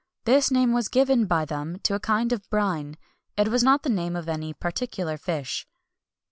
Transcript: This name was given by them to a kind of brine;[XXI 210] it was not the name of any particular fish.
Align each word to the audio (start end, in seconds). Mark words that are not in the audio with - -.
This 0.25 0.49
name 0.49 0.73
was 0.73 0.87
given 0.87 1.27
by 1.27 1.45
them 1.45 1.77
to 1.83 1.93
a 1.93 1.99
kind 1.99 2.33
of 2.33 2.49
brine;[XXI 2.49 2.95
210] 3.37 3.45
it 3.45 3.51
was 3.51 3.61
not 3.61 3.83
the 3.83 3.89
name 3.89 4.15
of 4.15 4.27
any 4.27 4.51
particular 4.51 5.15
fish. 5.15 5.67